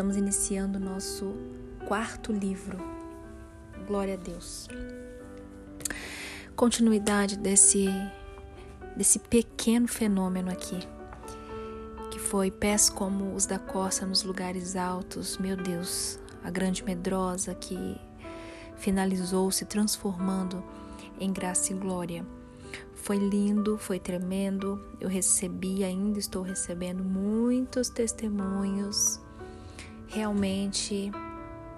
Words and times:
Estamos 0.00 0.16
iniciando 0.16 0.78
o 0.78 0.80
nosso 0.80 1.34
quarto 1.86 2.32
livro. 2.32 2.78
Glória 3.86 4.14
a 4.14 4.16
Deus. 4.16 4.66
Continuidade 6.56 7.36
desse 7.36 7.86
desse 8.96 9.18
pequeno 9.18 9.86
fenômeno 9.86 10.50
aqui, 10.50 10.78
que 12.10 12.18
foi 12.18 12.50
pés 12.50 12.88
como 12.88 13.34
os 13.34 13.44
da 13.44 13.58
costa 13.58 14.06
nos 14.06 14.22
lugares 14.22 14.74
altos. 14.74 15.36
Meu 15.36 15.54
Deus, 15.54 16.18
a 16.42 16.50
grande 16.50 16.82
medrosa 16.82 17.54
que 17.54 18.00
finalizou 18.78 19.50
se 19.50 19.66
transformando 19.66 20.64
em 21.20 21.30
graça 21.30 21.74
e 21.74 21.76
glória. 21.76 22.24
Foi 22.94 23.18
lindo, 23.18 23.76
foi 23.76 24.00
tremendo. 24.00 24.82
Eu 24.98 25.10
recebi, 25.10 25.84
ainda 25.84 26.18
estou 26.18 26.42
recebendo 26.42 27.04
muitos 27.04 27.90
testemunhos. 27.90 29.20
Realmente, 30.12 31.12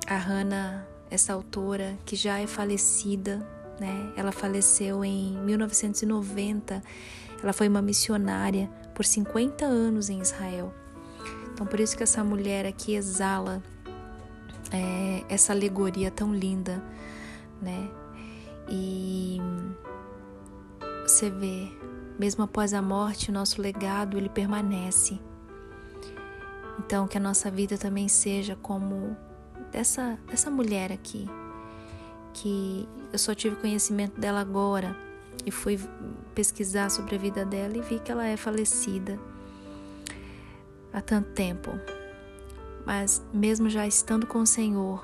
a 0.08 0.16
Hannah, 0.16 0.86
essa 1.10 1.34
autora 1.34 1.98
que 2.06 2.16
já 2.16 2.38
é 2.38 2.46
falecida, 2.46 3.46
né? 3.78 4.10
Ela 4.16 4.32
faleceu 4.32 5.04
em 5.04 5.36
1990. 5.44 6.82
Ela 7.42 7.52
foi 7.52 7.68
uma 7.68 7.82
missionária 7.82 8.70
por 8.94 9.04
50 9.04 9.66
anos 9.66 10.08
em 10.08 10.18
Israel. 10.20 10.72
Então, 11.52 11.66
por 11.66 11.78
isso 11.78 11.94
que 11.94 12.02
essa 12.02 12.24
mulher 12.24 12.64
aqui 12.64 12.94
exala 12.94 13.62
é, 14.70 15.22
essa 15.28 15.52
alegoria 15.52 16.10
tão 16.10 16.34
linda, 16.34 16.82
né? 17.60 17.90
E 18.66 19.38
você 21.02 21.28
vê, 21.28 21.70
mesmo 22.18 22.44
após 22.44 22.72
a 22.72 22.80
morte, 22.80 23.28
o 23.28 23.32
nosso 23.34 23.60
legado 23.60 24.16
ele 24.16 24.30
permanece. 24.30 25.20
Então, 26.92 27.08
que 27.08 27.16
a 27.16 27.20
nossa 27.20 27.50
vida 27.50 27.78
também 27.78 28.06
seja 28.06 28.54
como 28.54 29.16
dessa, 29.70 30.18
dessa 30.28 30.50
mulher 30.50 30.92
aqui, 30.92 31.26
que 32.34 32.86
eu 33.10 33.18
só 33.18 33.34
tive 33.34 33.56
conhecimento 33.56 34.20
dela 34.20 34.40
agora 34.40 34.94
e 35.46 35.50
fui 35.50 35.80
pesquisar 36.34 36.90
sobre 36.90 37.16
a 37.16 37.18
vida 37.18 37.46
dela 37.46 37.78
e 37.78 37.80
vi 37.80 37.98
que 37.98 38.12
ela 38.12 38.26
é 38.26 38.36
falecida 38.36 39.18
há 40.92 41.00
tanto 41.00 41.30
tempo. 41.30 41.70
Mas, 42.84 43.24
mesmo 43.32 43.70
já 43.70 43.86
estando 43.86 44.26
com 44.26 44.40
o 44.40 44.46
Senhor, 44.46 45.02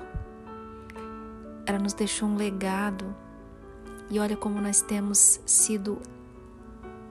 ela 1.65 1.79
nos 1.79 1.93
deixou 1.93 2.29
um 2.29 2.35
legado 2.35 3.15
e 4.11 4.19
olha 4.19 4.37
como 4.37 4.61
nós 4.61 4.83
temos 4.83 5.41
sido 5.43 5.99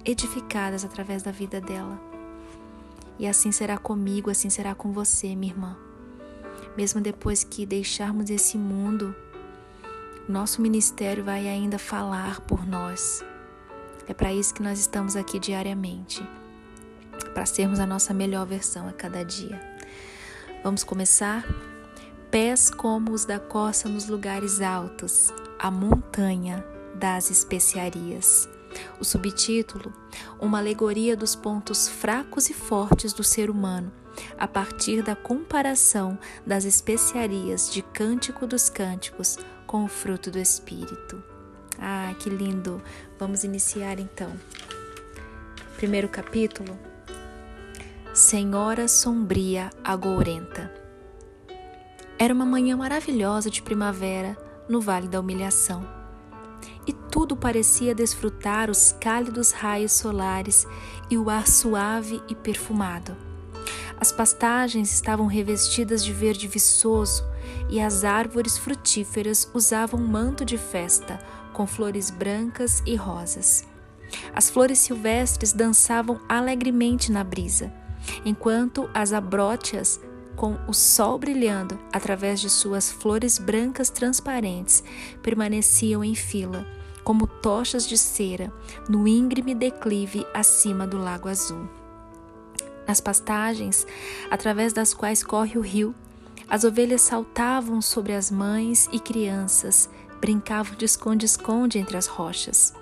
edificadas 0.05 0.85
através 0.85 1.25
da 1.25 1.33
vida 1.33 1.61
dela. 1.61 2.08
E 3.19 3.27
assim 3.27 3.51
será 3.51 3.77
comigo, 3.77 4.31
assim 4.31 4.49
será 4.49 4.75
com 4.75 4.93
você, 4.93 5.35
minha 5.35 5.53
irmã. 5.53 5.77
Mesmo 6.77 7.01
depois 7.01 7.43
que 7.43 7.67
deixarmos 7.67 8.31
esse 8.31 8.57
mundo, 8.57 9.15
nosso 10.29 10.63
ministério 10.63 11.25
vai 11.25 11.49
ainda 11.49 11.79
falar 11.79 12.41
por 12.43 12.67
nós. 12.67 13.25
É 14.07 14.15
para 14.15 14.33
isso 14.33 14.55
que 14.55 14.63
nós 14.63 14.79
estamos 14.79 15.17
aqui 15.17 15.39
diariamente 15.39 16.23
para 17.39 17.47
sermos 17.47 17.79
a 17.79 17.87
nossa 17.87 18.13
melhor 18.13 18.47
versão 18.47 18.89
a 18.89 18.93
cada 18.93 19.25
dia. 19.25 19.61
Vamos 20.65 20.83
começar? 20.83 21.47
Pés 22.31 22.69
como 22.69 23.13
os 23.13 23.25
da 23.25 23.39
costa 23.39 23.89
nos 23.89 24.09
lugares 24.09 24.61
altos, 24.61 25.33
a 25.59 25.71
montanha 25.71 26.65
das 26.97 27.31
especiarias. 27.31 28.49
O 29.01 29.05
subtítulo: 29.05 29.93
Uma 30.41 30.59
alegoria 30.59 31.17
dos 31.17 31.35
pontos 31.35 31.89
fracos 31.89 32.51
e 32.51 32.55
fortes 32.55 33.13
do 33.13 33.25
ser 33.25 33.51
humano, 33.51 33.93
a 34.39 34.47
partir 34.47 35.03
da 35.03 35.15
comparação 35.15 36.19
das 36.47 36.65
especiarias 36.65 37.71
de 37.73 37.83
Cântico 37.83 38.47
dos 38.47 38.69
Cânticos 38.69 39.39
com 39.67 39.85
o 39.85 39.89
fruto 39.89 40.31
do 40.31 40.39
Espírito. 40.39 41.23
Ah, 41.79 42.15
que 42.19 42.29
lindo! 42.29 42.83
Vamos 43.19 43.45
iniciar 43.45 43.99
então. 43.99 44.33
Primeiro 45.77 46.09
capítulo: 46.09 46.79
Senhora 48.13 48.89
Sombria 48.89 49.71
Agourenta. 49.85 50.73
Era 52.19 52.35
uma 52.35 52.45
manhã 52.45 52.77
maravilhosa 52.77 53.49
de 53.49 53.63
primavera 53.63 54.37
no 54.69 54.81
Vale 54.81 55.07
da 55.07 55.21
Humilhação 55.21 55.98
tudo 57.19 57.35
parecia 57.37 57.97
desfrutar 57.97 58.71
os 58.71 58.93
cálidos 58.93 59.51
raios 59.51 59.91
solares 59.91 60.65
e 61.11 61.19
o 61.19 61.29
ar 61.29 61.49
suave 61.49 62.23
e 62.29 62.35
perfumado. 62.37 63.17
As 63.99 64.13
pastagens 64.13 64.93
estavam 64.93 65.27
revestidas 65.27 66.05
de 66.05 66.13
verde 66.13 66.47
viçoso 66.47 67.25
e 67.69 67.81
as 67.81 68.05
árvores 68.05 68.57
frutíferas 68.57 69.51
usavam 69.53 69.99
manto 69.99 70.45
de 70.45 70.57
festa 70.57 71.19
com 71.53 71.67
flores 71.67 72.09
brancas 72.09 72.85
e 72.87 72.95
rosas. 72.95 73.67
As 74.33 74.49
flores 74.49 74.79
silvestres 74.79 75.53
dançavam 75.53 76.21
alegremente 76.29 77.11
na 77.11 77.25
brisa, 77.25 77.73
enquanto 78.25 78.89
as 78.95 79.13
abrótias, 79.13 80.01
com 80.37 80.57
o 80.69 80.73
sol 80.73 81.19
brilhando 81.19 81.81
através 81.93 82.39
de 82.39 82.49
suas 82.49 82.93
flores 82.93 83.39
brancas 83.39 83.91
transparentes, 83.91 84.85
permaneciam 85.21 86.05
em 86.05 86.15
fila 86.15 86.78
como 87.09 87.27
tochas 87.27 87.89
de 87.89 87.97
cera 87.97 88.53
no 88.87 89.09
íngreme 89.09 89.55
declive 89.55 90.27
acima 90.35 90.87
do 90.87 90.99
Lago 90.99 91.27
Azul. 91.27 91.67
Nas 92.87 93.01
pastagens, 93.01 93.87
através 94.31 94.75
das 94.75 94.93
quais 94.93 95.25
corre 95.25 95.57
o 95.57 95.63
rio, 95.63 95.95
as 96.47 96.65
ovelhas 96.65 97.01
saltavam 97.01 97.81
sobre 97.81 98.13
as 98.13 98.31
mães 98.31 98.91
e 98.93 99.01
crianças, 99.01 99.89
brincavam 100.21 100.77
de 100.77 100.85
esconde-esconde 100.85 101.79
entre 101.79 101.97
as 101.97 102.07
rochas. 102.07 102.75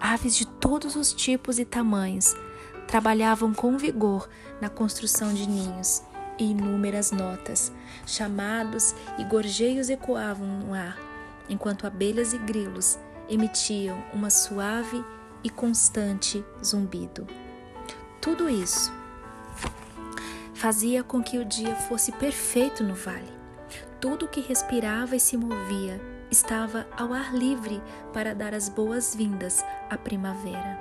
Aves 0.00 0.34
de 0.34 0.48
todos 0.48 0.96
os 0.96 1.12
tipos 1.12 1.60
e 1.60 1.64
tamanhos 1.64 2.34
trabalhavam 2.88 3.54
com 3.54 3.78
vigor 3.78 4.28
na 4.60 4.68
construção 4.68 5.32
de 5.32 5.48
ninhos 5.48 6.02
e 6.40 6.50
inúmeras 6.50 7.12
notas, 7.12 7.70
chamados 8.04 8.96
e 9.16 9.22
gorjeios 9.22 9.90
ecoavam 9.90 10.48
no 10.58 10.74
ar, 10.74 10.98
enquanto 11.48 11.86
abelhas 11.86 12.32
e 12.32 12.38
grilos 12.38 12.98
emitiam 13.30 14.02
uma 14.12 14.28
suave 14.28 15.02
e 15.42 15.48
constante 15.48 16.44
zumbido. 16.62 17.26
Tudo 18.20 18.50
isso 18.50 18.92
fazia 20.52 21.02
com 21.02 21.22
que 21.22 21.38
o 21.38 21.44
dia 21.44 21.74
fosse 21.74 22.12
perfeito 22.12 22.84
no 22.84 22.94
vale. 22.94 23.32
Tudo 23.98 24.28
que 24.28 24.40
respirava 24.40 25.16
e 25.16 25.20
se 25.20 25.36
movia 25.36 26.00
estava 26.30 26.86
ao 26.96 27.14
ar 27.14 27.34
livre 27.34 27.82
para 28.12 28.34
dar 28.34 28.52
as 28.52 28.68
boas-vindas 28.68 29.64
à 29.88 29.96
primavera. 29.96 30.78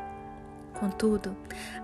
Contudo, 0.79 1.35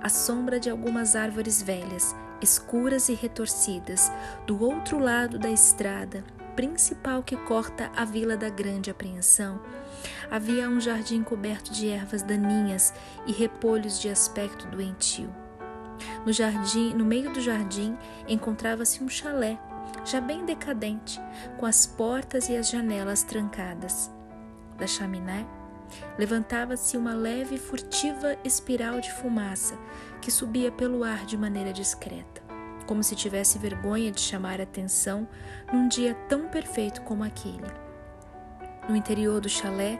a 0.01 0.09
sombra 0.09 0.59
de 0.59 0.69
algumas 0.69 1.15
árvores 1.15 1.61
velhas, 1.61 2.15
escuras 2.41 3.09
e 3.09 3.13
retorcidas, 3.13 4.11
do 4.45 4.61
outro 4.61 4.99
lado 4.99 5.37
da 5.39 5.49
estrada 5.49 6.23
principal 6.55 7.21
que 7.21 7.35
corta 7.35 7.91
a 7.95 8.05
vila 8.05 8.37
da 8.37 8.49
Grande 8.49 8.89
Apreensão, 8.89 9.61
havia 10.31 10.69
um 10.69 10.79
jardim 10.79 11.21
coberto 11.21 11.71
de 11.71 11.89
ervas 11.89 12.21
daninhas 12.21 12.93
e 13.27 13.31
repolhos 13.31 13.99
de 13.99 14.09
aspecto 14.09 14.67
doentio. 14.67 15.33
No 16.25 16.33
jardim, 16.33 16.93
no 16.93 17.05
meio 17.05 17.31
do 17.31 17.41
jardim, 17.41 17.97
encontrava-se 18.27 19.03
um 19.03 19.09
chalé, 19.09 19.59
já 20.03 20.19
bem 20.19 20.45
decadente, 20.45 21.19
com 21.57 21.65
as 21.65 21.85
portas 21.85 22.49
e 22.49 22.55
as 22.55 22.69
janelas 22.69 23.23
trancadas. 23.23 24.11
Da 24.77 24.87
chaminé 24.87 25.45
levantava-se 26.17 26.97
uma 26.97 27.13
leve 27.13 27.55
e 27.55 27.59
furtiva 27.59 28.35
espiral 28.43 28.99
de 28.99 29.11
fumaça 29.13 29.77
que 30.21 30.31
subia 30.31 30.71
pelo 30.71 31.03
ar 31.03 31.25
de 31.25 31.37
maneira 31.37 31.71
discreta, 31.71 32.41
como 32.85 33.03
se 33.03 33.15
tivesse 33.15 33.57
vergonha 33.57 34.11
de 34.11 34.21
chamar 34.21 34.61
atenção 34.61 35.27
num 35.71 35.87
dia 35.87 36.13
tão 36.27 36.47
perfeito 36.47 37.01
como 37.01 37.23
aquele. 37.23 37.67
No 38.87 38.95
interior 38.95 39.41
do 39.41 39.49
chalé, 39.49 39.99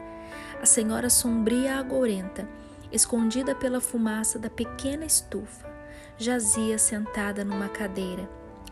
a 0.60 0.66
senhora 0.66 1.10
sombria 1.10 1.76
agourenta, 1.76 2.48
escondida 2.90 3.54
pela 3.54 3.80
fumaça 3.80 4.38
da 4.38 4.48
pequena 4.48 5.04
estufa, 5.04 5.68
jazia 6.16 6.78
sentada 6.78 7.44
numa 7.44 7.68
cadeira, 7.68 8.28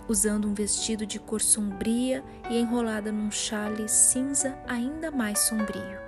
usando 0.09 0.49
um 0.49 0.55
vestido 0.55 1.05
de 1.05 1.19
cor 1.19 1.41
sombria 1.41 2.23
e 2.49 2.59
enrolada 2.59 3.11
num 3.11 3.31
chale 3.31 3.89
cinza 3.89 4.57
ainda 4.67 5.11
mais 5.11 5.41
sombrio. 5.41 5.99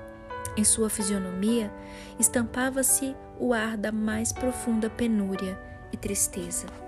Em 0.56 0.64
sua 0.64 0.88
fisionomia 0.88 1.70
estampava-se 2.18 3.14
o 3.38 3.52
ar 3.52 3.76
da 3.76 3.92
mais 3.92 4.32
profunda 4.32 4.88
penúria 4.88 5.58
e 5.92 5.96
tristeza. 5.96 6.85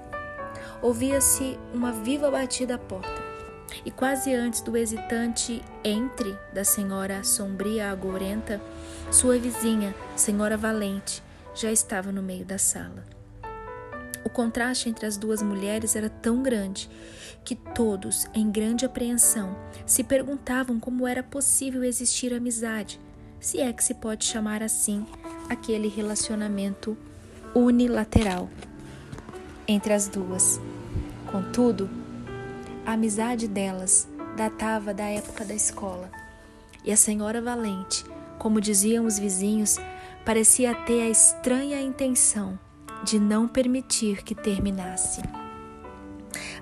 Ouvia-se 0.80 1.58
uma 1.74 1.90
viva 1.90 2.30
batida 2.30 2.76
à 2.76 2.78
porta 2.78 3.28
e 3.84 3.90
quase 3.90 4.32
antes 4.32 4.60
do 4.60 4.76
hesitante 4.76 5.60
entre 5.82 6.36
da 6.52 6.62
senhora 6.62 7.24
sombria 7.24 7.90
agorenta, 7.90 8.60
sua 9.10 9.38
vizinha, 9.38 9.94
senhora 10.14 10.56
Valente, 10.56 11.22
já 11.54 11.72
estava 11.72 12.12
no 12.12 12.22
meio 12.22 12.44
da 12.44 12.58
sala. 12.58 13.04
O 14.24 14.30
contraste 14.30 14.88
entre 14.88 15.04
as 15.04 15.16
duas 15.16 15.42
mulheres 15.42 15.96
era 15.96 16.08
tão 16.08 16.42
grande 16.42 16.88
que 17.44 17.56
todos, 17.56 18.26
em 18.32 18.50
grande 18.50 18.84
apreensão, 18.84 19.56
se 19.84 20.04
perguntavam 20.04 20.78
como 20.78 21.06
era 21.06 21.22
possível 21.22 21.82
existir 21.82 22.32
amizade, 22.32 23.00
se 23.40 23.60
é 23.60 23.72
que 23.72 23.82
se 23.82 23.94
pode 23.94 24.24
chamar 24.24 24.62
assim 24.62 25.04
aquele 25.48 25.88
relacionamento 25.88 26.96
unilateral 27.54 28.48
entre 29.68 29.92
as 29.92 30.08
duas. 30.08 30.58
Contudo, 31.30 31.90
a 32.86 32.92
amizade 32.92 33.46
delas 33.46 34.08
datava 34.34 34.94
da 34.94 35.04
época 35.04 35.44
da 35.44 35.54
escola. 35.54 36.10
E 36.82 36.90
a 36.90 36.96
senhora 36.96 37.42
Valente, 37.42 38.04
como 38.38 38.62
diziam 38.62 39.04
os 39.04 39.18
vizinhos, 39.18 39.76
parecia 40.24 40.74
ter 40.74 41.02
a 41.02 41.10
estranha 41.10 41.82
intenção 41.82 42.58
de 43.04 43.18
não 43.18 43.46
permitir 43.46 44.22
que 44.22 44.34
terminasse. 44.34 45.20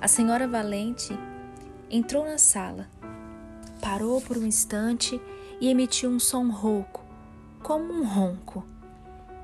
A 0.00 0.08
senhora 0.08 0.48
Valente 0.48 1.16
entrou 1.88 2.24
na 2.24 2.38
sala, 2.38 2.88
parou 3.80 4.20
por 4.20 4.36
um 4.36 4.44
instante 4.44 5.20
e 5.60 5.68
emitiu 5.68 6.10
um 6.10 6.18
som 6.18 6.50
rouco, 6.50 7.04
como 7.62 7.92
um 7.92 8.04
ronco. 8.04 8.64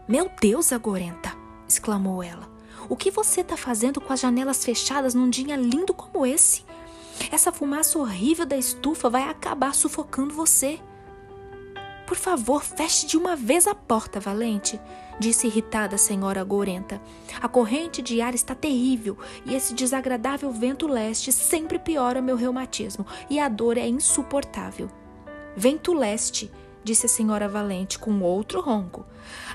Meu 0.08 0.30
Deus, 0.40 0.72
Agorenta! 0.72 1.32
exclamou 1.68 2.22
ela. 2.22 2.51
O 2.88 2.96
que 2.96 3.10
você 3.10 3.40
está 3.42 3.56
fazendo 3.56 4.00
com 4.00 4.12
as 4.12 4.20
janelas 4.20 4.64
fechadas 4.64 5.14
num 5.14 5.30
dia 5.30 5.56
lindo 5.56 5.94
como 5.94 6.26
esse? 6.26 6.64
Essa 7.30 7.52
fumaça 7.52 7.98
horrível 7.98 8.44
da 8.44 8.56
estufa 8.56 9.08
vai 9.08 9.24
acabar 9.24 9.74
sufocando 9.74 10.34
você. 10.34 10.80
Por 12.06 12.16
favor, 12.16 12.62
feche 12.62 13.06
de 13.06 13.16
uma 13.16 13.36
vez 13.36 13.66
a 13.66 13.74
porta, 13.74 14.20
Valente, 14.20 14.78
disse 15.18 15.46
irritada 15.46 15.94
a 15.94 15.98
senhora 15.98 16.42
Gorenta. 16.42 17.00
A 17.40 17.48
corrente 17.48 18.02
de 18.02 18.20
ar 18.20 18.34
está 18.34 18.54
terrível 18.54 19.16
e 19.46 19.54
esse 19.54 19.72
desagradável 19.72 20.50
vento 20.50 20.86
leste 20.86 21.32
sempre 21.32 21.78
piora 21.78 22.20
meu 22.20 22.36
reumatismo 22.36 23.06
e 23.30 23.38
a 23.38 23.48
dor 23.48 23.78
é 23.78 23.86
insuportável. 23.86 24.90
Vento 25.56 25.92
leste, 25.92 26.50
disse 26.84 27.06
a 27.06 27.08
senhora 27.08 27.48
Valente 27.48 27.98
com 27.98 28.20
outro 28.20 28.60
ronco. 28.60 29.04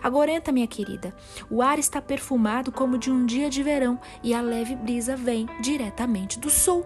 Agorenta, 0.02 0.52
minha 0.52 0.68
querida, 0.68 1.16
o 1.50 1.62
ar 1.62 1.80
está 1.80 2.02
perfumado 2.02 2.72
como 2.72 2.98
de 2.98 3.12
um 3.12 3.26
dia 3.26 3.50
de 3.50 3.62
verão 3.64 4.00
e 4.24 4.34
a 4.34 4.42
leve 4.42 4.76
brisa 4.76 5.16
vem 5.16 5.48
diretamente 5.62 6.40
do 6.40 6.50
sul. 6.50 6.86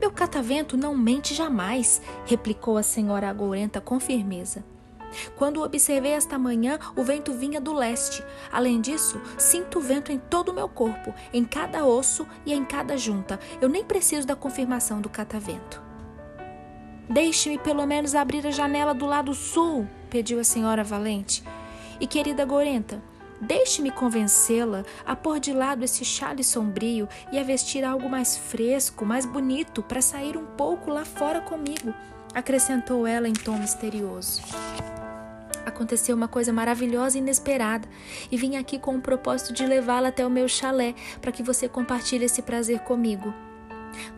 Meu 0.00 0.10
catavento 0.10 0.76
não 0.76 0.96
mente 0.96 1.34
jamais, 1.34 2.02
replicou 2.26 2.76
a 2.76 2.82
senhora 2.82 3.30
Agorenta 3.30 3.80
com 3.80 3.98
firmeza. 3.98 4.64
Quando 5.36 5.62
observei 5.62 6.12
esta 6.12 6.38
manhã, 6.38 6.78
o 6.94 7.02
vento 7.02 7.32
vinha 7.32 7.60
do 7.60 7.72
leste. 7.72 8.22
Além 8.52 8.80
disso, 8.80 9.20
sinto 9.38 9.78
o 9.78 9.82
vento 9.82 10.12
em 10.12 10.18
todo 10.18 10.50
o 10.50 10.54
meu 10.54 10.68
corpo, 10.68 11.14
em 11.32 11.44
cada 11.44 11.86
osso 11.86 12.26
e 12.44 12.52
em 12.52 12.64
cada 12.64 12.96
junta. 12.96 13.40
Eu 13.60 13.68
nem 13.68 13.84
preciso 13.84 14.26
da 14.26 14.36
confirmação 14.36 15.00
do 15.00 15.08
catavento. 15.08 15.85
Deixe-me 17.08 17.58
pelo 17.58 17.86
menos 17.86 18.14
abrir 18.14 18.46
a 18.46 18.50
janela 18.50 18.92
do 18.92 19.06
lado 19.06 19.34
sul, 19.34 19.86
pediu 20.10 20.40
a 20.40 20.44
senhora 20.44 20.82
Valente. 20.82 21.42
E 22.00 22.06
querida 22.06 22.44
Gorenta, 22.44 23.02
Deixe-me 23.40 23.90
convencê-la 23.90 24.82
a 25.04 25.14
pôr 25.14 25.38
de 25.38 25.52
lado 25.52 25.84
esse 25.84 26.04
chale 26.04 26.42
sombrio 26.42 27.06
e 27.30 27.38
a 27.38 27.42
vestir 27.42 27.84
algo 27.84 28.08
mais 28.08 28.36
fresco, 28.36 29.04
mais 29.04 29.26
bonito, 29.26 29.82
para 29.82 30.00
sair 30.00 30.36
um 30.36 30.46
pouco 30.46 30.90
lá 30.90 31.04
fora 31.04 31.40
comigo, 31.40 31.92
acrescentou 32.34 33.06
ela 33.06 33.28
em 33.28 33.34
tom 33.34 33.58
misterioso. 33.58 34.42
Aconteceu 35.66 36.16
uma 36.16 36.28
coisa 36.28 36.52
maravilhosa 36.52 37.18
e 37.18 37.20
inesperada, 37.20 37.86
e 38.30 38.36
vim 38.38 38.56
aqui 38.56 38.78
com 38.78 38.96
o 38.96 39.02
propósito 39.02 39.52
de 39.52 39.66
levá-la 39.66 40.08
até 40.08 40.24
o 40.24 40.30
meu 40.30 40.48
chalé 40.48 40.94
para 41.20 41.32
que 41.32 41.42
você 41.42 41.68
compartilhe 41.68 42.24
esse 42.24 42.40
prazer 42.40 42.80
comigo. 42.80 43.34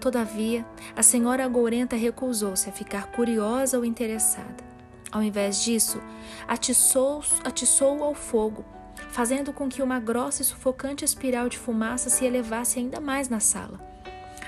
Todavia, 0.01 0.65
a 0.97 1.03
senhora 1.03 1.47
Gourenta 1.49 1.97
recusou-se 1.97 2.69
a 2.69 2.73
ficar 2.73 3.11
curiosa 3.13 3.79
ou 3.79 3.85
interessada. 3.85 4.69
Ao 5.11 5.23
invés 5.23 5.63
disso, 5.63 6.01
atiçou-o 6.47 7.25
atiçou 7.45 8.03
ao 8.03 8.15
fogo 8.15 8.65
fazendo 9.11 9.53
com 9.53 9.69
que 9.69 9.83
uma 9.83 10.01
grossa 10.01 10.43
e 10.43 10.45
sufocante 10.45 11.05
espiral 11.05 11.49
de 11.49 11.59
fumaça 11.59 12.11
se 12.11 12.25
elevasse 12.25 12.79
ainda 12.79 13.01
mais 13.01 13.29
na 13.29 13.41
sala. 13.41 13.81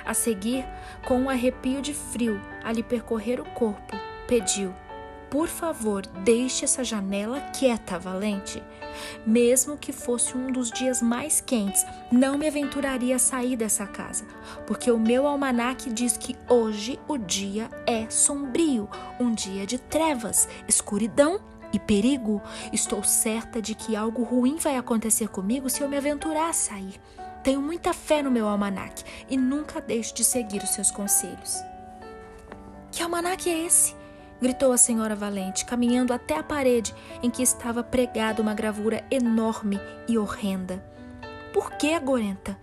A 0.05 0.15
seguir, 0.15 0.65
com 1.07 1.21
um 1.21 1.31
arrepio 1.31 1.81
de 1.81 1.95
frio 1.95 2.41
a 2.65 2.73
lhe 2.73 2.83
percorrer 2.83 3.41
o 3.41 3.45
corpo, 3.51 3.97
pediu: 4.27 4.75
Por 5.31 5.47
favor, 5.47 6.05
deixe 6.25 6.65
essa 6.65 6.83
janela 6.83 7.41
quieta, 7.53 7.99
Valente. 7.99 8.61
Mesmo 9.25 9.77
que 9.77 9.93
fosse 9.93 10.37
um 10.37 10.51
dos 10.51 10.71
dias 10.73 11.01
mais 11.01 11.41
quentes, 11.41 11.87
não 12.11 12.37
me 12.37 12.49
aventuraria 12.49 13.15
a 13.15 13.19
sair 13.19 13.57
dessa 13.57 13.87
casa, 13.87 14.25
porque 14.67 14.91
o 14.91 14.99
meu 14.99 15.29
almanaque 15.29 15.89
diz 15.89 16.17
que 16.17 16.37
hoje 16.49 16.99
o 17.07 17.17
dia 17.17 17.71
é 17.87 18.11
sombrio, 18.11 18.89
um 19.21 19.33
dia 19.33 19.65
de 19.65 19.79
trevas, 19.79 20.49
escuridão 20.67 21.41
e 21.73 21.79
perigo, 21.79 22.43
estou 22.73 23.05
certa 23.05 23.63
de 23.63 23.77
que 23.77 23.95
algo 23.95 24.25
ruim 24.25 24.57
vai 24.57 24.77
acontecer 24.77 25.29
comigo 25.29 25.71
se 25.71 25.81
eu 25.81 25.89
me 25.89 25.97
aventurar 25.97 26.51
a 26.51 26.53
sair. 26.53 27.01
Tenho 27.45 27.63
muita 27.63 27.95
fé 27.95 28.21
no 28.21 28.31
meu 28.33 28.49
almanaque 28.49 29.05
e 29.29 29.37
nunca 29.37 29.81
deixo 29.81 30.13
de 30.13 30.25
seguir 30.25 30.63
os 30.63 30.71
seus 30.71 30.91
conselhos. 30.91 31.63
Que 32.91 33.03
almanaque 33.03 33.49
é 33.49 33.67
esse? 33.67 34.00
Gritou 34.41 34.73
a 34.73 34.79
senhora 34.79 35.15
Valente, 35.15 35.65
caminhando 35.65 36.13
até 36.13 36.37
a 36.37 36.43
parede 36.43 36.95
em 37.23 37.31
que 37.31 37.43
estava 37.43 37.83
pregada 37.83 38.41
uma 38.41 38.55
gravura 38.55 39.05
enorme 39.11 39.81
e 40.09 40.17
horrenda. 40.17 40.83
Por 41.53 41.73
que, 41.73 41.99
Gorenta? 41.99 42.57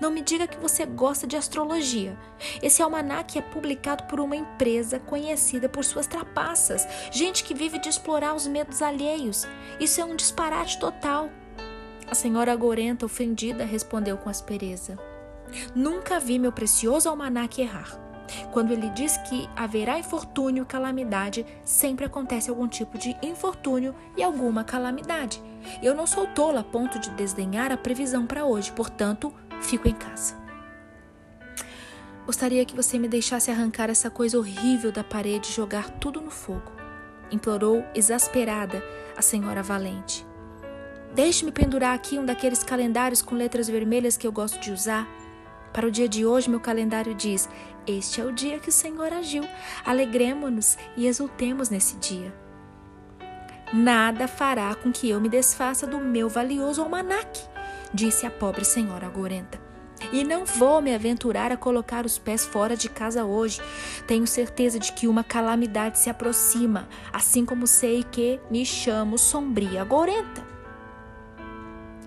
Não 0.00 0.10
me 0.10 0.20
diga 0.20 0.46
que 0.46 0.58
você 0.58 0.84
gosta 0.84 1.26
de 1.26 1.36
astrologia. 1.36 2.18
Esse 2.60 2.82
almanaque 2.82 3.38
é 3.38 3.42
publicado 3.42 4.04
por 4.04 4.20
uma 4.20 4.36
empresa 4.36 4.98
conhecida 4.98 5.68
por 5.68 5.84
suas 5.84 6.06
trapaças, 6.06 6.86
gente 7.10 7.44
que 7.44 7.54
vive 7.54 7.78
de 7.78 7.88
explorar 7.88 8.34
os 8.34 8.46
medos 8.46 8.82
alheios. 8.82 9.46
Isso 9.78 10.00
é 10.00 10.04
um 10.04 10.16
disparate 10.16 10.78
total. 10.78 11.30
A 12.10 12.14
senhora 12.14 12.54
Gorenta, 12.54 13.06
ofendida, 13.06 13.64
respondeu 13.64 14.18
com 14.18 14.28
aspereza: 14.28 14.98
Nunca 15.74 16.20
vi 16.20 16.38
meu 16.38 16.52
precioso 16.52 17.08
almanaque 17.08 17.62
errar. 17.62 18.03
Quando 18.52 18.72
ele 18.72 18.90
diz 18.90 19.16
que 19.18 19.48
haverá 19.56 19.98
infortúnio 19.98 20.62
e 20.62 20.66
calamidade, 20.66 21.44
sempre 21.64 22.04
acontece 22.04 22.50
algum 22.50 22.66
tipo 22.66 22.98
de 22.98 23.16
infortúnio 23.22 23.94
e 24.16 24.22
alguma 24.22 24.64
calamidade. 24.64 25.42
Eu 25.82 25.94
não 25.94 26.06
sou 26.06 26.26
tola 26.26 26.60
a 26.60 26.64
ponto 26.64 26.98
de 26.98 27.10
desdenhar 27.10 27.72
a 27.72 27.76
previsão 27.76 28.26
para 28.26 28.44
hoje, 28.44 28.72
portanto, 28.72 29.32
fico 29.60 29.88
em 29.88 29.94
casa. 29.94 30.42
Gostaria 32.26 32.64
que 32.64 32.74
você 32.74 32.98
me 32.98 33.06
deixasse 33.06 33.50
arrancar 33.50 33.90
essa 33.90 34.08
coisa 34.08 34.38
horrível 34.38 34.90
da 34.90 35.04
parede 35.04 35.50
e 35.50 35.52
jogar 35.52 35.90
tudo 35.90 36.20
no 36.20 36.30
fogo, 36.30 36.72
implorou 37.30 37.84
exasperada 37.94 38.82
a 39.16 39.20
senhora 39.20 39.62
Valente. 39.62 40.26
Deixe-me 41.14 41.52
pendurar 41.52 41.94
aqui 41.94 42.18
um 42.18 42.24
daqueles 42.24 42.64
calendários 42.64 43.22
com 43.22 43.36
letras 43.36 43.68
vermelhas 43.68 44.16
que 44.16 44.26
eu 44.26 44.32
gosto 44.32 44.58
de 44.58 44.72
usar. 44.72 45.06
Para 45.74 45.88
o 45.88 45.90
dia 45.90 46.08
de 46.08 46.24
hoje, 46.24 46.48
meu 46.48 46.60
calendário 46.60 47.12
diz: 47.16 47.48
Este 47.84 48.20
é 48.20 48.24
o 48.24 48.30
dia 48.30 48.60
que 48.60 48.68
o 48.68 48.72
Senhor 48.72 49.12
agiu. 49.12 49.42
Alegremos-nos 49.84 50.78
e 50.96 51.08
exultemos 51.08 51.68
nesse 51.68 51.96
dia. 51.96 52.32
Nada 53.72 54.28
fará 54.28 54.72
com 54.76 54.92
que 54.92 55.10
eu 55.10 55.20
me 55.20 55.28
desfaça 55.28 55.84
do 55.84 55.98
meu 55.98 56.28
valioso 56.28 56.80
almanaque, 56.80 57.42
disse 57.92 58.24
a 58.24 58.30
pobre 58.30 58.64
senhora 58.64 59.08
Gorenta. 59.08 59.60
E 60.12 60.22
não 60.22 60.44
vou 60.44 60.80
me 60.80 60.94
aventurar 60.94 61.50
a 61.50 61.56
colocar 61.56 62.06
os 62.06 62.18
pés 62.18 62.44
fora 62.44 62.76
de 62.76 62.88
casa 62.88 63.24
hoje. 63.24 63.60
Tenho 64.06 64.28
certeza 64.28 64.78
de 64.78 64.92
que 64.92 65.08
uma 65.08 65.24
calamidade 65.24 65.98
se 65.98 66.08
aproxima, 66.08 66.88
assim 67.12 67.44
como 67.44 67.66
sei 67.66 68.04
que 68.04 68.38
me 68.48 68.64
chamo 68.64 69.18
Sombria 69.18 69.82
Gorenta. 69.82 70.46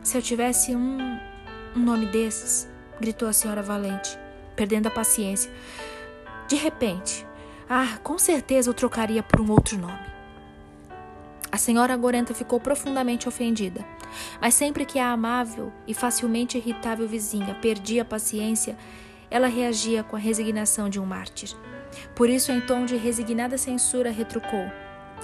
Se 0.01 0.17
eu 0.17 0.21
tivesse 0.21 0.73
um, 0.73 1.19
um 1.75 1.79
nome 1.79 2.05
desses, 2.05 2.69
gritou 2.99 3.27
a 3.27 3.33
senhora 3.33 3.61
Valente, 3.61 4.17
perdendo 4.55 4.87
a 4.87 4.91
paciência. 4.91 5.51
De 6.47 6.55
repente, 6.55 7.25
ah, 7.69 7.97
com 8.03 8.17
certeza 8.17 8.69
eu 8.69 8.73
trocaria 8.73 9.21
por 9.21 9.41
um 9.41 9.51
outro 9.51 9.77
nome. 9.77 10.07
A 11.51 11.57
senhora 11.57 11.95
Gorenta 11.95 12.33
ficou 12.33 12.59
profundamente 12.59 13.27
ofendida. 13.27 13.85
Mas 14.41 14.53
sempre 14.53 14.85
que 14.85 14.99
a 14.99 15.11
amável 15.11 15.71
e 15.85 15.93
facilmente 15.93 16.57
irritável 16.57 17.07
vizinha 17.07 17.55
perdia 17.55 18.01
a 18.01 18.05
paciência, 18.05 18.77
ela 19.29 19.47
reagia 19.47 20.03
com 20.03 20.15
a 20.15 20.19
resignação 20.19 20.89
de 20.89 20.99
um 20.99 21.05
mártir. 21.05 21.55
Por 22.15 22.29
isso, 22.29 22.51
em 22.51 22.61
tom 22.61 22.85
de 22.85 22.95
resignada 22.95 23.57
censura, 23.57 24.11
retrucou: 24.11 24.65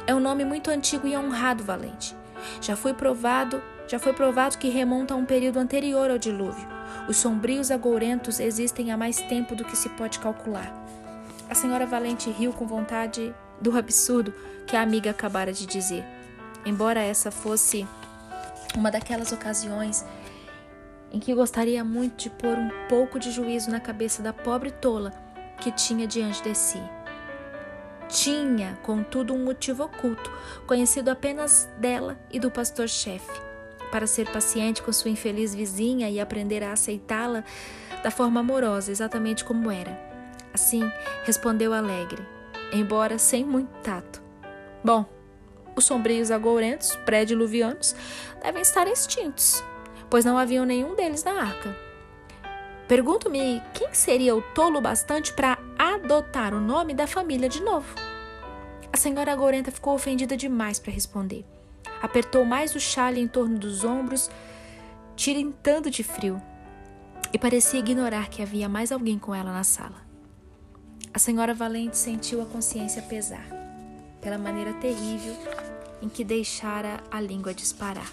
É 0.07 0.13
um 0.13 0.19
nome 0.19 0.45
muito 0.45 0.69
antigo 0.69 1.07
e 1.07 1.15
honrado, 1.15 1.63
Valente. 1.63 2.15
Já 2.61 2.75
foi 2.75 2.93
provado, 2.93 3.61
já 3.87 3.99
foi 3.99 4.13
provado 4.13 4.57
que 4.57 4.69
remonta 4.69 5.13
a 5.13 5.17
um 5.17 5.25
período 5.25 5.59
anterior 5.59 6.09
ao 6.09 6.17
dilúvio. 6.17 6.67
Os 7.07 7.17
sombrios 7.17 7.71
agourentos 7.71 8.39
existem 8.39 8.91
há 8.91 8.97
mais 8.97 9.17
tempo 9.17 9.55
do 9.55 9.65
que 9.65 9.75
se 9.75 9.89
pode 9.89 10.19
calcular. 10.19 10.73
A 11.49 11.55
senhora 11.55 11.85
Valente 11.85 12.29
riu 12.29 12.53
com 12.53 12.65
vontade 12.65 13.33
do 13.61 13.77
absurdo 13.77 14.33
que 14.65 14.75
a 14.75 14.81
amiga 14.81 15.11
acabara 15.11 15.51
de 15.51 15.65
dizer. 15.65 16.03
Embora 16.65 17.01
essa 17.01 17.29
fosse 17.29 17.87
uma 18.75 18.89
daquelas 18.89 19.31
ocasiões 19.31 20.05
em 21.11 21.19
que 21.19 21.33
gostaria 21.35 21.83
muito 21.83 22.23
de 22.23 22.29
pôr 22.29 22.57
um 22.57 22.69
pouco 22.89 23.19
de 23.19 23.31
juízo 23.31 23.69
na 23.69 23.79
cabeça 23.79 24.23
da 24.23 24.33
pobre 24.33 24.71
tola 24.71 25.11
que 25.59 25.71
tinha 25.71 26.07
diante 26.07 26.41
de 26.41 26.55
si. 26.55 26.81
Tinha, 28.09 28.77
contudo, 28.83 29.33
um 29.33 29.43
motivo 29.43 29.83
oculto, 29.83 30.31
conhecido 30.67 31.09
apenas 31.09 31.69
dela 31.77 32.19
e 32.31 32.39
do 32.39 32.51
pastor-chefe, 32.51 33.31
para 33.93 34.07
ser 34.07 34.27
paciente 34.31 34.81
com 34.81 34.91
sua 34.91 35.11
infeliz 35.11 35.53
vizinha 35.53 36.09
e 36.09 36.19
aprender 36.19 36.63
a 36.63 36.71
aceitá-la 36.71 37.43
da 38.01 38.09
forma 38.09 38.39
amorosa, 38.39 38.91
exatamente 38.91 39.45
como 39.45 39.69
era. 39.69 39.95
Assim, 40.51 40.91
respondeu 41.25 41.71
alegre, 41.71 42.25
embora 42.73 43.19
sem 43.19 43.45
muito 43.45 43.69
tato. 43.83 44.19
Bom, 44.83 45.05
os 45.75 45.85
sombrios 45.85 46.31
agourentos, 46.31 46.95
pré-diluvianos, 47.05 47.95
devem 48.41 48.63
estar 48.63 48.87
extintos, 48.87 49.63
pois 50.09 50.25
não 50.25 50.39
haviam 50.39 50.65
nenhum 50.65 50.95
deles 50.95 51.23
na 51.23 51.33
arca. 51.33 51.77
Pergunto-me 52.87 53.61
quem 53.75 53.93
seria 53.93 54.35
o 54.35 54.41
tolo 54.41 54.81
bastante 54.81 55.31
para 55.33 55.59
adotar 55.77 56.55
o 56.55 56.59
nome 56.59 56.95
da 56.95 57.05
família 57.05 57.47
de 57.47 57.61
novo. 57.61 57.93
A 58.91 58.97
senhora 58.97 59.31
agourenta 59.31 59.69
ficou 59.69 59.93
ofendida 59.93 60.35
demais 60.35 60.79
para 60.79 60.91
responder. 60.91 61.45
Apertou 62.01 62.43
mais 62.45 62.75
o 62.75 62.79
chale 62.79 63.19
em 63.19 63.27
torno 63.27 63.57
dos 63.57 63.83
ombros, 63.83 64.29
tirintando 65.15 65.89
de 65.89 66.03
frio, 66.03 66.41
e 67.31 67.39
parecia 67.39 67.79
ignorar 67.79 68.29
que 68.29 68.41
havia 68.41 68.69
mais 68.69 68.91
alguém 68.91 69.17
com 69.17 69.33
ela 69.33 69.51
na 69.51 69.63
sala. 69.63 70.01
A 71.13 71.19
senhora 71.19 71.53
Valente 71.53 71.97
sentiu 71.97 72.41
a 72.41 72.45
consciência 72.45 73.01
pesar 73.03 73.45
pela 74.19 74.37
maneira 74.37 74.73
terrível 74.73 75.35
em 76.01 76.09
que 76.09 76.23
deixara 76.23 77.03
a 77.11 77.21
língua 77.21 77.53
disparar. 77.53 78.11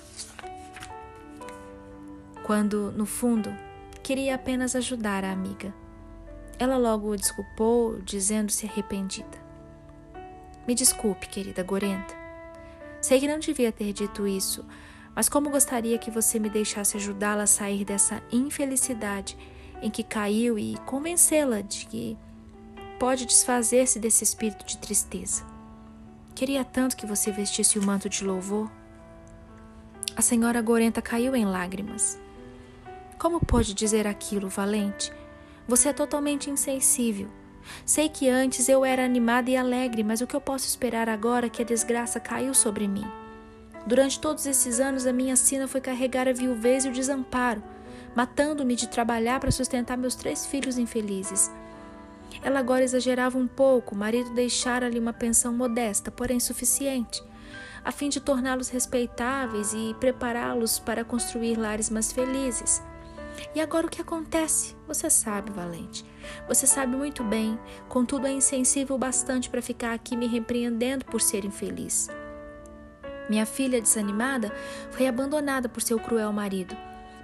Quando, 2.45 2.93
no 2.93 3.07
fundo, 3.07 3.55
queria 4.03 4.35
apenas 4.35 4.75
ajudar 4.77 5.25
a 5.25 5.33
amiga. 5.33 5.73
Ela 6.59 6.77
logo 6.77 7.11
o 7.11 7.17
desculpou, 7.17 8.01
dizendo-se 8.03 8.67
arrependida. 8.67 9.39
Me 10.67 10.75
desculpe, 10.75 11.29
querida 11.29 11.63
Gorenta. 11.63 12.20
Sei 13.01 13.19
que 13.19 13.29
não 13.29 13.39
devia 13.39 13.73
ter 13.73 13.93
dito 13.93 14.27
isso, 14.27 14.65
mas 15.15 15.29
como 15.29 15.51
gostaria 15.51 15.99
que 15.99 16.11
você 16.11 16.39
me 16.39 16.51
deixasse 16.51 16.97
ajudá-la 16.97 17.45
a 17.45 17.47
sair 17.47 17.85
dessa 17.85 18.23
infelicidade 18.31 19.37
em 19.83 19.91
que 19.91 20.03
caiu 20.03 20.59
e 20.59 20.77
convencê-la 20.87 21.63
de 21.63 21.87
que 21.87 22.19
pode 22.99 23.25
desfazer-se 23.25 23.99
desse 23.99 24.23
espírito 24.23 24.65
de 24.67 24.77
tristeza. 24.77 25.43
Queria 26.35 26.65
tanto 26.65 26.97
que 26.97 27.07
você 27.07 27.33
vestisse 27.33 27.79
o 27.79 27.83
manto 27.83 28.09
de 28.09 28.25
louvor. 28.25 28.71
A 30.15 30.23
senhora 30.23 30.61
Gorenta 30.61 31.01
caiu 31.01 31.35
em 31.35 31.45
lágrimas. 31.45 32.19
Como 33.19 33.45
pode 33.45 33.75
dizer 33.75 34.07
aquilo, 34.07 34.49
Valente? 34.49 35.13
Você 35.67 35.89
é 35.89 35.93
totalmente 35.93 36.51
insensível. 36.51 37.29
Sei 37.85 38.09
que 38.09 38.29
antes 38.29 38.69
eu 38.69 38.85
era 38.85 39.05
animada 39.05 39.51
e 39.51 39.57
alegre, 39.57 40.03
mas 40.03 40.21
o 40.21 40.27
que 40.27 40.37
eu 40.37 40.41
posso 40.41 40.67
esperar 40.67 41.09
agora 41.09 41.49
que 41.49 41.63
a 41.63 41.65
desgraça 41.65 42.21
caiu 42.21 42.55
sobre 42.55 42.87
mim? 42.87 43.07
Durante 43.87 44.21
todos 44.21 44.47
esses 44.47 44.79
anos, 44.79 45.07
a 45.07 45.13
minha 45.13 45.37
sina 45.37 45.67
foi 45.67 45.81
carregar 45.81 46.29
a 46.29 46.33
viuvez 46.33 46.85
e 46.85 46.89
o 46.89 46.93
desamparo, 46.93 47.63
matando-me 48.15 48.77
de 48.77 48.89
trabalhar 48.89 49.41
para 49.41 49.51
sustentar 49.51 49.97
meus 49.97 50.15
três 50.15 50.47
filhos 50.47 50.79
infelizes. 50.79 51.51
Ela 52.43 52.61
agora 52.61 52.85
exagerava 52.85 53.39
um 53.39 53.47
pouco, 53.47 53.95
o 53.95 53.99
marido 53.99 54.31
deixara-lhe 54.35 54.99
uma 54.99 55.13
pensão 55.13 55.53
modesta, 55.53 56.11
porém 56.11 56.39
suficiente, 56.39 57.23
a 57.85 57.91
fim 57.91 58.09
de 58.09 58.21
torná-los 58.21 58.69
respeitáveis 58.69 59.73
e 59.73 59.95
prepará-los 59.99 60.79
para 60.79 61.05
construir 61.05 61.57
lares 61.57 61.91
mais 61.91 62.13
felizes. 62.13 62.83
E 63.55 63.61
agora 63.61 63.87
o 63.87 63.91
que 63.91 64.03
acontece? 64.03 64.77
Você 64.87 65.09
sabe, 65.09 65.51
Valente. 65.51 66.05
Você 66.47 66.67
sabe 66.67 66.97
muito 66.97 67.25
bem, 67.25 67.59
contudo 67.89 68.27
é 68.27 68.33
insensível 68.33 68.97
bastante 68.99 69.49
para 69.49 69.63
ficar 69.63 69.93
aqui 69.93 70.17
me 70.17 70.27
repreendendo 70.27 71.05
por 71.05 71.21
ser 71.21 71.45
infeliz. 71.45 72.09
Minha 73.29 73.47
filha, 73.47 73.81
desanimada, 73.81 74.53
foi 74.91 75.07
abandonada 75.07 75.69
por 75.69 75.81
seu 75.81 75.99
cruel 75.99 76.33
marido. 76.33 76.77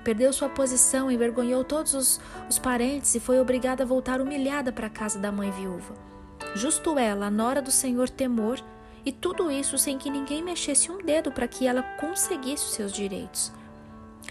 Perdeu 0.05 0.33
sua 0.33 0.49
posição, 0.49 1.11
envergonhou 1.11 1.65
todos 1.65 1.95
os, 1.95 2.21
os 2.49 2.59
parentes 2.59 3.15
e 3.17 3.21
foi 3.21 3.41
obrigada 3.41 3.83
a 3.83 3.87
voltar 3.87 4.21
humilhada 4.21 4.73
para 4.73 4.87
a 4.87 4.91
casa 4.91 5.19
da 5.19 5.33
mãe 5.33 5.51
viúva. 5.51 5.95
Justo 6.55 6.97
ela, 6.97 7.27
a 7.27 7.31
nora 7.31 7.61
do 7.61 7.73
senhor 7.73 8.09
Temor, 8.09 8.61
e 9.05 9.13
tudo 9.13 9.51
isso 9.51 9.77
sem 9.77 9.99
que 9.99 10.11
ninguém 10.11 10.43
mexesse 10.43 10.91
um 10.91 10.99
dedo 10.99 11.31
para 11.31 11.49
que 11.49 11.67
ela 11.67 11.83
conseguisse 11.83 12.65
os 12.65 12.75
seus 12.75 12.93
direitos. 12.93 13.53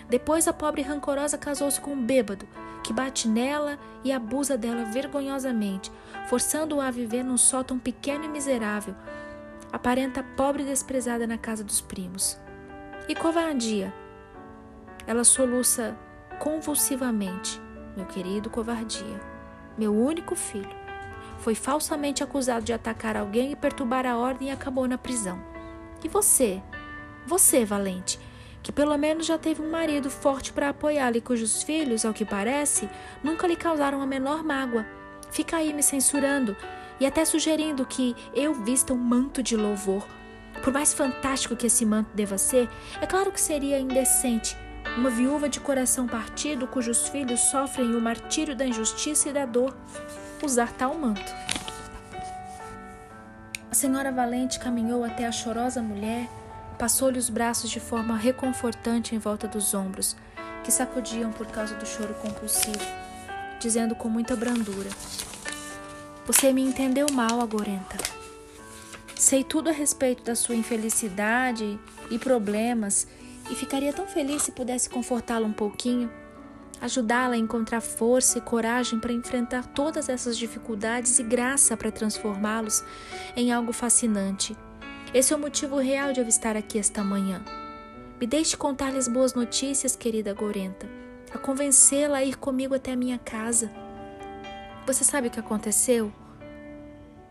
Depois 0.09 0.47
a 0.47 0.53
pobre 0.53 0.81
rancorosa 0.81 1.37
casou-se 1.37 1.79
com 1.79 1.91
um 1.91 2.05
bêbado, 2.05 2.47
que 2.83 2.93
bate 2.93 3.27
nela 3.27 3.79
e 4.03 4.11
abusa 4.11 4.57
dela 4.57 4.85
vergonhosamente, 4.85 5.91
forçando-a 6.27 6.87
a 6.87 6.91
viver 6.91 7.23
num 7.23 7.37
sótão 7.37 7.79
pequeno 7.79 8.25
e 8.25 8.27
miserável. 8.27 8.95
Aparenta 9.71 10.23
pobre 10.37 10.63
e 10.63 10.65
desprezada 10.67 11.25
na 11.25 11.37
casa 11.37 11.63
dos 11.63 11.81
primos. 11.81 12.39
E 13.09 13.15
covardia. 13.15 13.93
Ela 15.07 15.23
soluça 15.23 15.97
convulsivamente. 16.39 17.59
Meu 17.95 18.05
querido 18.05 18.49
covardia, 18.49 19.19
meu 19.77 19.95
único 19.95 20.35
filho, 20.35 20.75
foi 21.39 21.55
falsamente 21.55 22.23
acusado 22.23 22.65
de 22.65 22.73
atacar 22.73 23.15
alguém 23.15 23.51
e 23.51 23.55
perturbar 23.55 24.05
a 24.05 24.17
ordem 24.17 24.49
e 24.49 24.51
acabou 24.51 24.87
na 24.87 24.97
prisão. 24.97 25.41
E 26.03 26.07
você? 26.07 26.61
Você, 27.25 27.65
valente, 27.65 28.19
que 28.65 28.71
pelo 28.71 28.97
menos 28.97 29.27
já 29.27 29.37
teve 29.37 29.61
um 29.61 29.69
marido 29.69 30.09
forte 30.09 30.51
para 30.51 30.69
apoiá-la 30.69 31.17
e 31.17 31.21
cujos 31.21 31.61
filhos, 31.61 32.03
ao 32.03 32.15
que 32.15 32.25
parece, 32.25 32.89
nunca 33.23 33.45
lhe 33.45 33.55
causaram 33.55 34.01
a 34.01 34.07
menor 34.07 34.43
mágoa. 34.43 34.83
Fica 35.29 35.57
aí 35.57 35.71
me 35.71 35.83
censurando 35.83 36.57
e 36.99 37.05
até 37.05 37.23
sugerindo 37.25 37.85
que 37.85 38.15
eu 38.33 38.55
vista 38.55 38.91
um 38.91 38.97
manto 38.97 39.43
de 39.43 39.55
louvor. 39.55 40.07
Por 40.63 40.73
mais 40.73 40.95
fantástico 40.95 41.55
que 41.55 41.67
esse 41.67 41.85
manto 41.85 42.09
deva 42.15 42.39
ser, 42.39 42.67
é 42.99 43.05
claro 43.05 43.31
que 43.31 43.39
seria 43.39 43.77
indecente 43.79 44.57
uma 44.97 45.11
viúva 45.11 45.47
de 45.47 45.59
coração 45.59 46.07
partido 46.07 46.65
cujos 46.65 47.07
filhos 47.07 47.41
sofrem 47.41 47.93
o 47.93 48.01
martírio 48.01 48.55
da 48.55 48.65
injustiça 48.65 49.29
e 49.29 49.33
da 49.33 49.45
dor 49.45 49.77
usar 50.43 50.71
tal 50.71 50.95
manto. 50.95 51.31
A 53.69 53.75
senhora 53.75 54.11
Valente 54.11 54.57
caminhou 54.57 55.03
até 55.03 55.27
a 55.27 55.31
chorosa 55.31 55.83
mulher 55.83 56.27
Passou-lhe 56.77 57.17
os 57.17 57.29
braços 57.29 57.69
de 57.69 57.79
forma 57.79 58.17
reconfortante 58.17 59.15
em 59.15 59.17
volta 59.17 59.47
dos 59.47 59.73
ombros, 59.73 60.15
que 60.63 60.71
sacudiam 60.71 61.31
por 61.31 61.47
causa 61.47 61.73
do 61.75 61.85
choro 61.85 62.13
compulsivo, 62.15 62.85
dizendo 63.59 63.95
com 63.95 64.09
muita 64.09 64.35
brandura: 64.35 64.89
Você 66.25 66.51
me 66.51 66.61
entendeu 66.61 67.07
mal, 67.13 67.39
Agorenta. 67.39 67.97
Sei 69.15 69.43
tudo 69.43 69.69
a 69.69 69.71
respeito 69.71 70.23
da 70.23 70.35
sua 70.35 70.55
infelicidade 70.55 71.79
e 72.11 72.19
problemas 72.19 73.07
e 73.49 73.55
ficaria 73.55 73.93
tão 73.93 74.05
feliz 74.05 74.41
se 74.41 74.51
pudesse 74.51 74.89
confortá-la 74.89 75.47
um 75.47 75.53
pouquinho, 75.53 76.11
ajudá-la 76.81 77.35
a 77.35 77.37
encontrar 77.37 77.79
força 77.79 78.37
e 78.37 78.41
coragem 78.41 78.99
para 78.99 79.13
enfrentar 79.13 79.65
todas 79.67 80.09
essas 80.09 80.37
dificuldades 80.37 81.17
e 81.19 81.23
graça 81.23 81.77
para 81.77 81.91
transformá-los 81.91 82.83
em 83.37 83.53
algo 83.53 83.71
fascinante 83.71 84.55
esse 85.15 85.31
é 85.31 85.35
o 85.37 85.39
motivo 85.39 85.77
real 85.77 86.11
de 86.11 86.19
eu 86.19 86.27
estar 86.27 86.57
aqui 86.57 86.77
esta 86.77 87.01
manhã. 87.01 87.41
Me 88.19 88.27
deixe 88.27 88.57
contar-lhes 88.57 89.07
boas 89.07 89.33
notícias, 89.33 89.95
querida 89.95 90.33
Gorenta, 90.33 90.89
a 91.33 91.37
convencê-la 91.37 92.17
a 92.17 92.23
ir 92.25 92.35
comigo 92.35 92.75
até 92.75 92.91
a 92.91 92.97
minha 92.97 93.17
casa. 93.17 93.71
Você 94.85 95.05
sabe 95.05 95.29
o 95.29 95.31
que 95.31 95.39
aconteceu? 95.39 96.11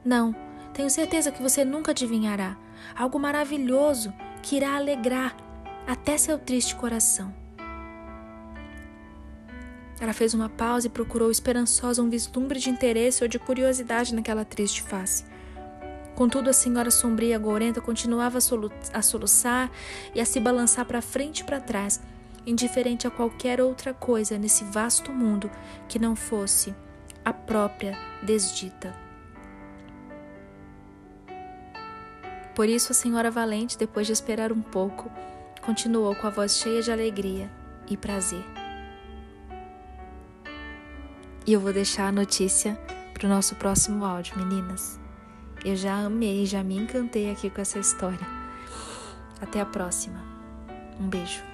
Não, 0.02 0.34
tenho 0.72 0.88
certeza 0.88 1.30
que 1.30 1.42
você 1.42 1.62
nunca 1.62 1.90
adivinhará. 1.90 2.56
Algo 2.96 3.18
maravilhoso 3.18 4.14
que 4.42 4.56
irá 4.56 4.76
alegrar 4.76 5.36
até 5.86 6.16
seu 6.16 6.38
triste 6.38 6.74
coração. 6.74 7.34
Ela 10.00 10.14
fez 10.14 10.32
uma 10.32 10.48
pausa 10.48 10.86
e 10.86 10.90
procurou 10.90 11.30
esperançosa 11.30 12.02
um 12.02 12.08
vislumbre 12.08 12.58
de 12.58 12.70
interesse 12.70 13.22
ou 13.22 13.28
de 13.28 13.38
curiosidade 13.38 14.14
naquela 14.14 14.42
triste 14.42 14.80
face. 14.80 15.33
Contudo, 16.14 16.48
a 16.48 16.52
senhora 16.52 16.90
sombria 16.90 17.38
gorenta 17.38 17.80
continuava 17.80 18.38
a 18.38 19.02
soluçar 19.02 19.70
e 20.14 20.20
a 20.20 20.24
se 20.24 20.38
balançar 20.38 20.84
para 20.84 21.02
frente 21.02 21.40
e 21.40 21.44
para 21.44 21.60
trás, 21.60 22.00
indiferente 22.46 23.06
a 23.06 23.10
qualquer 23.10 23.60
outra 23.60 23.92
coisa 23.92 24.38
nesse 24.38 24.64
vasto 24.64 25.10
mundo 25.12 25.50
que 25.88 25.98
não 25.98 26.14
fosse 26.14 26.74
a 27.24 27.32
própria 27.32 27.98
desdita. 28.22 28.94
Por 32.54 32.68
isso, 32.68 32.92
a 32.92 32.94
senhora 32.94 33.30
Valente, 33.30 33.76
depois 33.76 34.06
de 34.06 34.12
esperar 34.12 34.52
um 34.52 34.62
pouco, 34.62 35.10
continuou 35.62 36.14
com 36.14 36.28
a 36.28 36.30
voz 36.30 36.56
cheia 36.56 36.80
de 36.80 36.92
alegria 36.92 37.50
e 37.88 37.96
prazer. 37.96 38.44
E 41.44 41.52
eu 41.52 41.60
vou 41.60 41.72
deixar 41.72 42.06
a 42.06 42.12
notícia 42.12 42.78
para 43.12 43.26
o 43.26 43.28
nosso 43.28 43.56
próximo 43.56 44.04
áudio, 44.04 44.38
meninas. 44.38 45.03
Eu 45.64 45.76
já 45.76 45.96
amei, 45.96 46.44
já 46.44 46.62
me 46.62 46.76
encantei 46.76 47.30
aqui 47.30 47.48
com 47.48 47.60
essa 47.60 47.78
história. 47.78 48.26
Até 49.40 49.60
a 49.60 49.66
próxima. 49.66 50.22
Um 51.00 51.08
beijo. 51.08 51.53